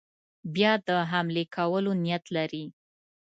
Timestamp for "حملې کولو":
1.11-1.91